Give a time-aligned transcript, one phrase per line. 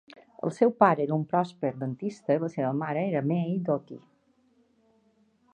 [0.45, 4.03] El seu pare era un pròsper dentista i la seva mare era May Doty.